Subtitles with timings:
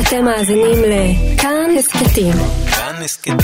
[0.00, 2.32] אתם מאזינים לכאן הסכתים.
[2.70, 3.36] כאן הסכתים.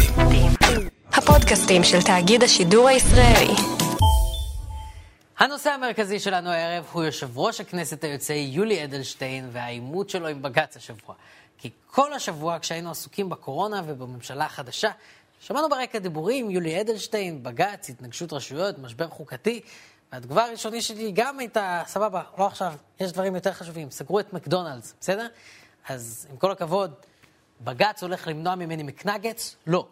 [1.12, 3.54] הפודקאסטים של תאגיד השידור הישראלי.
[5.38, 10.76] הנושא המרכזי שלנו הערב הוא יושב ראש הכנסת היוצא יולי אדלשטיין והעימות שלו עם בג"ץ
[10.76, 11.14] השבוע.
[11.58, 14.90] כי כל השבוע כשהיינו עסוקים בקורונה ובממשלה החדשה,
[15.40, 19.60] שמענו ברקע דיבורים, יולי אדלשטיין, בג"ץ, התנגשות רשויות, משבר חוקתי,
[20.12, 24.94] והתגובה הראשונית שלי גם הייתה, סבבה, לא עכשיו, יש דברים יותר חשובים, סגרו את מקדונלדס,
[25.00, 25.26] בסדר?
[25.88, 26.94] אז עם כל הכבוד,
[27.60, 29.56] בג"ץ הולך למנוע ממני McNuggets?
[29.66, 29.86] לא.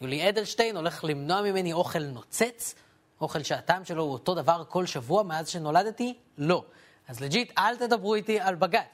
[0.00, 2.74] יולי אדלשטיין הולך למנוע ממני אוכל נוצץ?
[3.20, 6.14] אוכל שהטעם שלו הוא אותו דבר כל שבוע מאז שנולדתי?
[6.38, 6.64] לא.
[7.08, 8.84] אז legit, אל תדברו איתי על בג"ץ.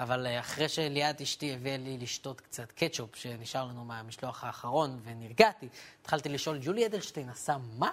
[0.00, 5.68] אבל אה, אחרי שליאת אשתי הביאה לי לשתות קצת קטשופ שנשאר לנו מהמשלוח האחרון ונרגעתי,
[6.02, 7.92] התחלתי לשאול, יולי אדלשטיין עשה מה?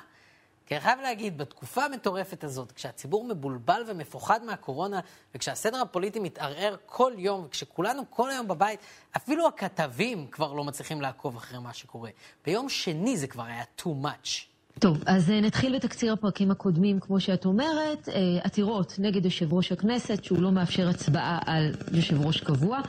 [0.65, 4.99] כי אני חייב להגיד, בתקופה המטורפת הזאת, כשהציבור מבולבל ומפוחד מהקורונה,
[5.35, 8.79] וכשהסדר הפוליטי מתערער כל יום, וכשכולנו כל היום בבית,
[9.17, 12.09] אפילו הכתבים כבר לא מצליחים לעקוב אחרי מה שקורה.
[12.45, 14.55] ביום שני זה כבר היה too much.
[14.79, 19.71] טוב, אז אה, נתחיל בתקציר הפרקים הקודמים, כמו שאת אומרת, אה, עתירות נגד יושב ראש
[19.71, 22.79] הכנסת, שהוא לא מאפשר הצבעה על יושב ראש קבוע.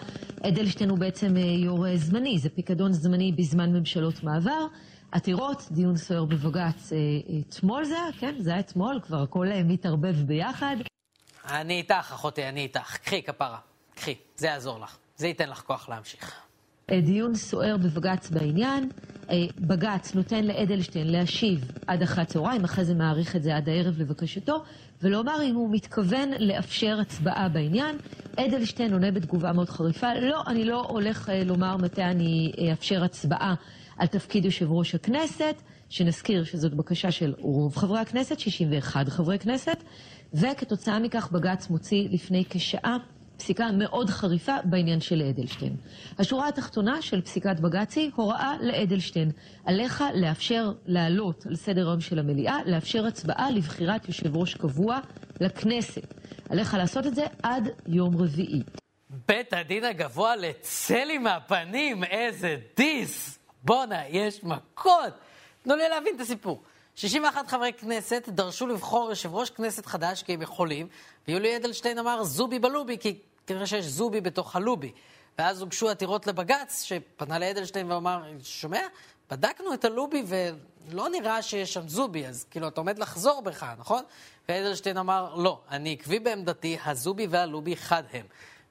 [0.43, 4.67] אדלשטיין הוא בעצם אה, יו"ר זמני, זה פיקדון זמני בזמן ממשלות מעבר.
[5.13, 6.93] עתירות, דיון סוער בבג"ץ
[7.49, 8.35] אתמול זה היה, כן?
[8.39, 10.77] זה היה אתמול, כבר הכל מתערבב ביחד.
[11.51, 12.97] אני איתך, אחותי, אני איתך.
[12.97, 13.59] קחי, כפרה.
[13.95, 14.97] קחי, זה יעזור לך.
[15.17, 16.33] זה ייתן לך כוח להמשיך.
[16.91, 18.91] דיון סוער בבג"ץ בעניין.
[19.59, 24.63] בג"ץ נותן לאדלשטיין להשיב עד אחת צהריים, אחרי זה מעריך את זה עד הערב לבקשתו,
[25.03, 27.99] ולומר אם הוא מתכוון לאפשר הצבעה בעניין.
[28.37, 33.55] אדלשטיין עונה בתגובה מאוד חריפה, לא, אני לא הולך לומר מתי אני אאפשר הצבעה
[33.99, 39.83] על תפקיד יושב ראש הכנסת, שנזכיר שזאת בקשה של רוב חברי הכנסת, 61 חברי כנסת,
[40.35, 42.97] וכתוצאה מכך בג"ץ מוציא לפני כשעה
[43.37, 45.77] פסיקה מאוד חריפה בעניין של אדלשטיין.
[46.19, 49.31] השורה התחתונה של פסיקת בג"ץ היא הוראה לאדלשטיין.
[49.65, 55.01] עליך לאפשר לעלות על סדר היום של המליאה, לאפשר הצבעה לבחירת יושב ראש קבוע
[55.41, 56.15] לכנסת.
[56.51, 58.63] עליך לעשות את זה עד יום רביעי.
[59.29, 63.39] בית הדין הגבוה לצא לי מהפנים, איזה דיס!
[63.63, 65.13] בואנה, יש מכות!
[65.63, 66.63] תנו לי להבין את הסיפור.
[66.95, 70.89] 61 חברי כנסת דרשו לבחור יושב ראש כנסת חדש כי הם יכולים,
[71.29, 74.93] ויולי אדלשטיין אמר זובי בלובי, כי כנראה שיש זובי בתוך הלובי.
[75.39, 78.81] ואז הוגשו עתירות לבג"ץ, שפנה לאדלשטיין ואמר, שומע?
[79.31, 84.05] בדקנו את הלובי ולא נראה שיש שם זובי, אז כאילו, אתה עומד לחזור בך, נכון?
[84.49, 88.27] ואדלשטיין אמר, לא, אני עקבי בעמדתי, הזובי והלובי חד הם.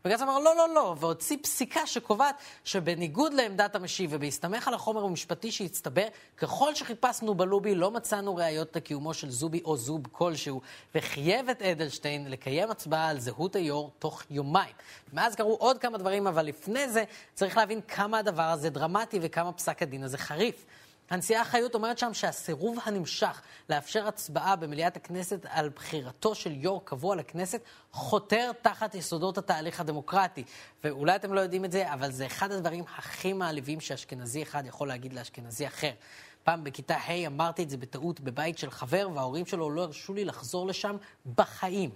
[0.05, 5.51] בג"ץ אמר לא, לא, לא, והוציא פסיקה שקובעת שבניגוד לעמדת המשיב ובהסתמך על החומר המשפטי
[5.51, 6.07] שהצטבר,
[6.37, 10.61] ככל שחיפשנו בלובי לא מצאנו ראיות לקיומו של זובי או זוב כלשהו,
[10.95, 14.73] וחייב את אדלשטיין לקיים הצבעה על זהות היו"ר תוך יומיים.
[15.13, 19.51] מאז קרו עוד כמה דברים, אבל לפני זה צריך להבין כמה הדבר הזה דרמטי וכמה
[19.51, 20.65] פסק הדין הזה חריף.
[21.09, 27.15] הנשיאה חיות אומרת שם שהסירוב הנמשך לאפשר הצבעה במליאת הכנסת על בחירתו של יו"ר קבוע
[27.15, 27.61] לכנסת
[27.91, 30.43] חותר תחת יסודות התהליך הדמוקרטי.
[30.83, 34.87] ואולי אתם לא יודעים את זה, אבל זה אחד הדברים הכי מעליבים שאשכנזי אחד יכול
[34.87, 35.91] להגיד לאשכנזי אחר.
[36.43, 40.25] פעם בכיתה ה' אמרתי את זה בטעות בבית של חבר, וההורים שלו לא הרשו לי
[40.25, 40.95] לחזור לשם
[41.35, 41.89] בחיים.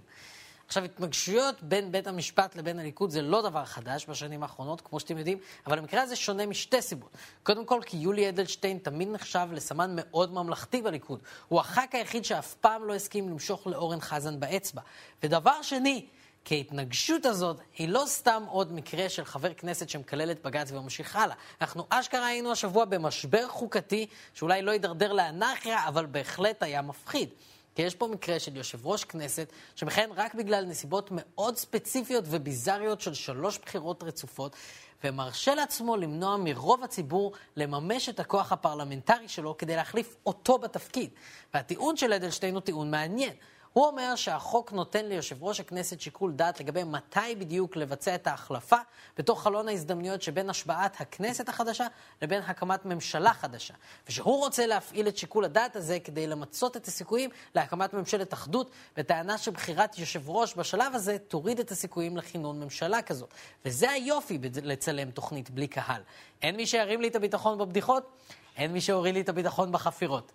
[0.70, 5.18] עכשיו, התנגשויות בין בית המשפט לבין הליכוד זה לא דבר חדש בשנים האחרונות, כמו שאתם
[5.18, 7.10] יודעים, אבל המקרה הזה שונה משתי סיבות.
[7.42, 11.20] קודם כל, כי יולי אדלשטיין תמיד נחשב לסמן מאוד ממלכתי בליכוד.
[11.48, 14.82] הוא הח"כ היחיד שאף פעם לא הסכים למשוך לאורן חזן באצבע.
[15.22, 16.06] ודבר שני,
[16.44, 21.16] כי ההתנגשות הזאת היא לא סתם עוד מקרה של חבר כנסת שמקלל את בג"ץ וממשיך
[21.16, 21.36] הלאה.
[21.60, 27.28] אנחנו אשכרה היינו השבוע במשבר חוקתי, שאולי לא יידרדר לאנרכיה, אבל בהחלט היה מפחיד.
[27.74, 33.00] כי יש פה מקרה של יושב ראש כנסת שמכהן רק בגלל נסיבות מאוד ספציפיות וביזריות
[33.00, 34.56] של שלוש בחירות רצופות,
[35.04, 41.10] ומרשה לעצמו למנוע מרוב הציבור לממש את הכוח הפרלמנטרי שלו כדי להחליף אותו בתפקיד.
[41.54, 43.32] והטיעון של אדלשטיין הוא טיעון מעניין.
[43.72, 48.76] הוא אומר שהחוק נותן ליושב ראש הכנסת שיקול דעת לגבי מתי בדיוק לבצע את ההחלפה
[49.18, 51.86] בתוך חלון ההזדמנויות שבין השבעת הכנסת החדשה
[52.22, 53.74] לבין הקמת ממשלה חדשה.
[54.08, 59.38] ושהוא רוצה להפעיל את שיקול הדעת הזה כדי למצות את הסיכויים להקמת ממשלת אחדות, בטענה
[59.38, 63.34] שבחירת יושב ראש בשלב הזה תוריד את הסיכויים לכינון ממשלה כזאת.
[63.64, 66.02] וזה היופי לצלם תוכנית בלי קהל.
[66.42, 68.10] אין מי שירים לי את הביטחון בבדיחות,
[68.56, 70.32] אין מי שיוריד לי את הביטחון בחפירות.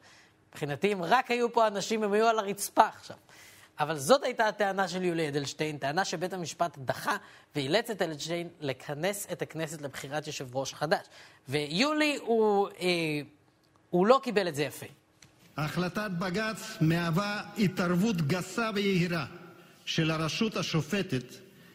[0.49, 3.17] מבחינתי, אם רק היו פה אנשים, הם היו על הרצפה עכשיו.
[3.79, 7.17] אבל זאת הייתה הטענה של יולי אדלשטיין, טענה שבית המשפט דחה
[7.55, 11.05] ואילץ את אדלשטיין לכנס את הכנסת לבחירת יושב ראש חדש.
[11.49, 12.85] ויולי, הוא, אה,
[13.89, 14.85] הוא לא קיבל את זה יפה.
[15.57, 19.25] החלטת בג"ץ מהווה התערבות גסה ויהירה
[19.85, 21.23] של הרשות השופטת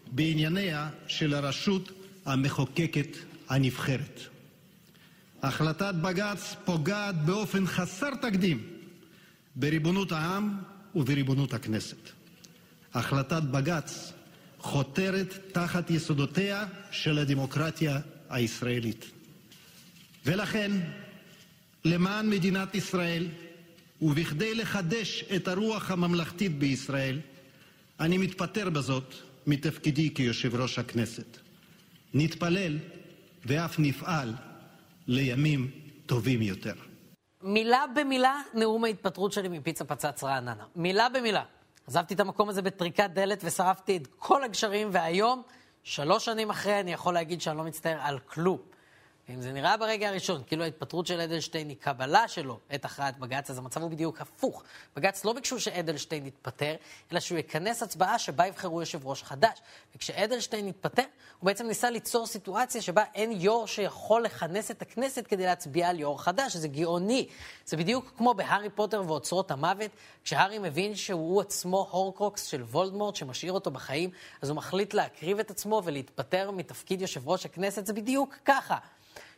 [0.07, 1.93] בענייניה של הרשות
[2.27, 3.17] המחוקקת
[3.49, 4.30] הנבחרת.
[5.43, 8.67] החלטת בג"ץ פוגעת באופן חסר תקדים
[9.57, 10.59] בריבונות העם
[10.95, 12.11] ובריבונות הכנסת.
[12.95, 14.13] החלטת בג"ץ
[14.59, 18.01] חותרת תחת יסודותיה של הדמוקרטיה
[18.31, 19.11] הישראלית.
[20.27, 20.71] ולכן,
[21.85, 23.27] למען מדינת ישראל,
[24.03, 27.21] ובכדי לחדש את הרוח הממלכתית בישראל,
[28.01, 29.15] אני מתפטר בזאת
[29.47, 31.39] מתפקידי כיושב ראש הכנסת.
[32.15, 32.79] נתפלל
[33.47, 34.35] ואף נפעל
[35.13, 35.71] לימים
[36.07, 36.73] טובים יותר.
[37.43, 40.65] מילה במילה, נאום ההתפטרות שלי מפיצה פצץ רעננה.
[40.77, 41.43] מילה במילה.
[41.87, 45.43] עזבתי את המקום הזה בטריקת דלת ושרפתי את כל הגשרים, והיום,
[45.83, 48.59] שלוש שנים אחרי, אני יכול להגיד שאני לא מצטער על כלום.
[49.35, 53.51] אם זה נראה ברגע הראשון, כאילו ההתפטרות של אדלשטיין היא קבלה שלו את הכרעת בג"ץ,
[53.51, 54.63] אז המצב הוא בדיוק הפוך.
[54.97, 56.75] בג"ץ לא ביקשו שאדלשטיין יתפטר,
[57.13, 59.59] אלא שהוא יכנס הצבעה שבה יבחרו יושב ראש חדש.
[59.97, 61.03] וכשאדלשטיין יתפטר,
[61.39, 66.01] הוא בעצם ניסה ליצור סיטואציה שבה אין יו"ר שיכול לכנס את הכנסת כדי להצביע על
[66.01, 67.29] יו"ר חדש, זה גאוני.
[67.67, 69.91] זה בדיוק כמו בהארי פוטר ואוצרות המוות,
[70.25, 74.11] כשהארי מבין שהוא עצמו הורקרוקס של וולדמורט שמשאיר אותו בחיים,
[74.43, 78.79] אז הוא מחליט להקריב את עצמו ולהתפטר מתפקיד יושב ראש הכנסת, זה בדיוק ככה.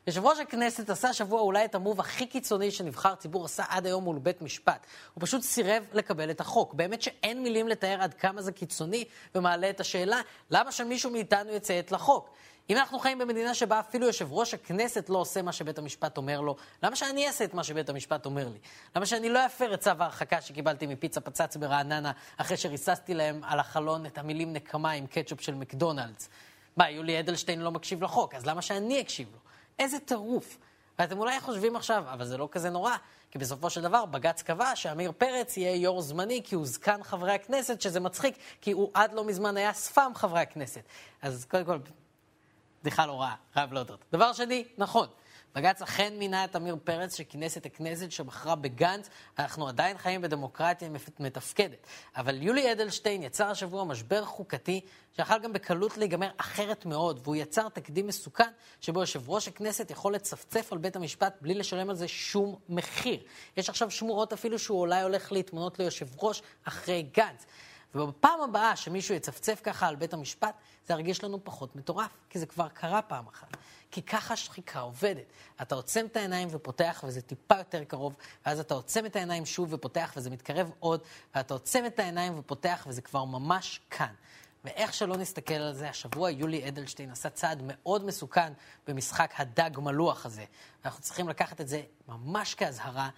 [0.07, 4.05] יושב ראש הכנסת עשה השבוע אולי את המוב הכי קיצוני שנבחר ציבור עשה עד היום
[4.05, 4.87] מול בית משפט.
[5.15, 6.75] הוא פשוט סירב לקבל את החוק.
[6.75, 9.05] באמת שאין מילים לתאר עד כמה זה קיצוני,
[9.35, 10.21] ומעלה את השאלה,
[10.51, 12.31] למה שמישהו מאיתנו יציית לחוק?
[12.71, 16.41] אם אנחנו חיים במדינה שבה אפילו יושב ראש הכנסת לא עושה מה שבית המשפט אומר
[16.41, 18.59] לו, למה שאני אעשה את מה שבית המשפט אומר לי?
[18.97, 23.61] למה שאני לא אפר את צו ההרחקה שקיבלתי מפיצה פצץ ברעננה, אחרי שריססתי להם על
[23.61, 26.29] החלון את המילים נקמה עם קטשופ של מקדונלדס?
[26.77, 29.39] מה, יולי אדלשטיין לא מקשיב לחוק, אז למה שאני אקשיב לו?
[29.79, 30.59] איזה טירוף.
[30.99, 32.97] ואתם אולי חושבים עכשיו, אבל זה לא כזה נורא,
[33.31, 37.33] כי בסופו של דבר בג"ץ קבע שעמיר פרץ יהיה יו"ר זמני כי הוא זקן חברי
[37.33, 40.83] הכנסת, שזה מצחיק, כי הוא עד לא מזמן היה ספאם חברי הכנסת.
[41.23, 41.79] אז קודם כל,
[42.83, 44.05] בדיחה לא רעה, חייב להודות.
[44.13, 45.07] דבר שני, נכון.
[45.55, 49.09] בג"ץ אכן מינה את עמיר פרץ שכינס את הכנסת שבחרה בגנץ,
[49.39, 50.89] אנחנו עדיין חיים בדמוקרטיה
[51.21, 51.87] מתפקדת.
[52.17, 54.81] אבל יולי אדלשטיין יצר השבוע משבר חוקתי
[55.17, 58.51] שיכול גם בקלות להיגמר אחרת מאוד, והוא יצר תקדים מסוכן
[58.81, 63.21] שבו יושב ראש הכנסת יכול לצפצף על בית המשפט בלי לשלם על זה שום מחיר.
[63.57, 67.47] יש עכשיו שמועות אפילו שהוא אולי הולך להתמנות ליושב ראש אחרי גנץ.
[67.95, 70.55] ובפעם הבאה שמישהו יצפצף ככה על בית המשפט,
[70.87, 73.57] זה ירגיש לנו פחות מטורף, כי זה כבר קרה פעם אחת.
[73.91, 75.25] כי ככה שחיקה עובדת.
[75.63, 78.15] אתה עוצם את העיניים ופותח וזה טיפה יותר קרוב,
[78.47, 81.01] ואז אתה עוצם את העיניים שוב ופותח וזה מתקרב עוד,
[81.35, 84.15] ואתה עוצם את העיניים ופותח וזה כבר ממש כאן.
[84.65, 88.53] ואיך שלא נסתכל על זה, השבוע יולי אדלשטיין עשה צעד מאוד מסוכן
[88.87, 90.45] במשחק הדג מלוח הזה.
[90.83, 93.09] ואנחנו צריכים לקחת את זה ממש כאזהרה,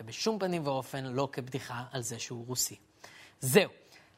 [0.00, 2.76] ובשום פנים ואופן לא כבדיחה על זה שהוא רוסי.
[3.40, 3.70] זהו.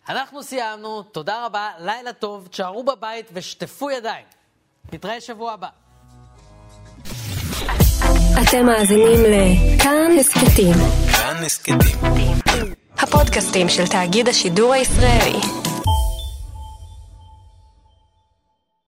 [0.08, 4.25] אנחנו סיימנו, תודה רבה, לילה טוב, תשארו בבית ושטפו ידיים.
[4.93, 5.69] נתראה שבוע הבא.
[8.43, 10.75] אתם מאזינים לכאן הסכתים.
[11.12, 11.78] כאן הסכתים.
[12.99, 15.71] הפודקאסטים של תאגיד השידור הישראלי.